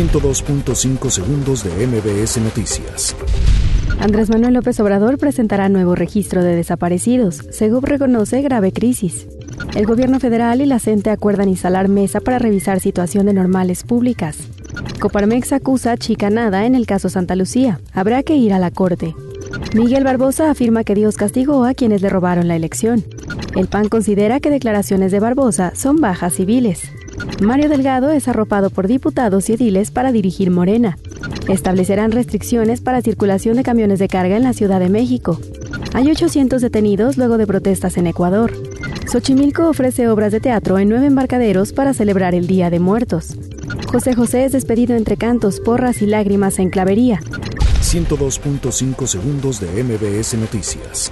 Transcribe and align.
102.5 0.00 1.10
segundos 1.10 1.62
de 1.62 1.86
MBS 1.86 2.38
Noticias. 2.38 3.14
Andrés 3.98 4.30
Manuel 4.30 4.54
López 4.54 4.80
Obrador 4.80 5.18
presentará 5.18 5.68
nuevo 5.68 5.94
registro 5.94 6.42
de 6.42 6.56
desaparecidos. 6.56 7.44
Segub 7.50 7.84
reconoce 7.84 8.40
grave 8.40 8.72
crisis. 8.72 9.26
El 9.74 9.84
gobierno 9.84 10.18
federal 10.18 10.62
y 10.62 10.66
la 10.66 10.78
CENTE 10.78 11.10
acuerdan 11.10 11.50
instalar 11.50 11.88
mesa 11.88 12.20
para 12.20 12.38
revisar 12.38 12.80
situación 12.80 13.26
de 13.26 13.34
normales 13.34 13.82
públicas. 13.82 14.38
Coparmex 15.00 15.52
acusa 15.52 15.98
chicanada 15.98 16.64
en 16.64 16.76
el 16.76 16.86
caso 16.86 17.10
Santa 17.10 17.36
Lucía. 17.36 17.78
Habrá 17.92 18.22
que 18.22 18.36
ir 18.36 18.54
a 18.54 18.58
la 18.58 18.70
corte. 18.70 19.14
Miguel 19.74 20.04
Barbosa 20.04 20.50
afirma 20.50 20.82
que 20.82 20.94
Dios 20.94 21.16
castigó 21.18 21.64
a 21.64 21.74
quienes 21.74 22.00
le 22.00 22.08
robaron 22.08 22.48
la 22.48 22.56
elección. 22.56 23.04
El 23.54 23.68
PAN 23.68 23.90
considera 23.90 24.40
que 24.40 24.48
declaraciones 24.48 25.12
de 25.12 25.20
Barbosa 25.20 25.72
son 25.74 26.00
bajas 26.00 26.32
civiles. 26.32 26.90
Mario 27.40 27.68
Delgado 27.68 28.10
es 28.10 28.28
arropado 28.28 28.70
por 28.70 28.86
diputados 28.86 29.48
y 29.48 29.54
ediles 29.54 29.90
para 29.90 30.12
dirigir 30.12 30.50
Morena. 30.50 30.98
Establecerán 31.48 32.12
restricciones 32.12 32.80
para 32.80 33.02
circulación 33.02 33.56
de 33.56 33.62
camiones 33.62 33.98
de 33.98 34.08
carga 34.08 34.36
en 34.36 34.42
la 34.42 34.52
Ciudad 34.52 34.80
de 34.80 34.88
México. 34.88 35.40
Hay 35.92 36.10
800 36.10 36.60
detenidos 36.62 37.16
luego 37.16 37.38
de 37.38 37.46
protestas 37.46 37.96
en 37.96 38.06
Ecuador. 38.06 38.52
Xochimilco 39.10 39.68
ofrece 39.68 40.08
obras 40.08 40.32
de 40.32 40.40
teatro 40.40 40.78
en 40.78 40.88
nueve 40.88 41.06
embarcaderos 41.06 41.72
para 41.72 41.94
celebrar 41.94 42.34
el 42.34 42.46
Día 42.46 42.70
de 42.70 42.78
Muertos. 42.78 43.36
José 43.90 44.14
José 44.14 44.44
es 44.44 44.52
despedido 44.52 44.96
entre 44.96 45.16
cantos, 45.16 45.60
porras 45.60 46.02
y 46.02 46.06
lágrimas 46.06 46.58
en 46.58 46.70
clavería. 46.70 47.20
102.5 47.82 49.06
segundos 49.06 49.58
de 49.58 49.82
MBS 49.82 50.34
Noticias. 50.34 51.10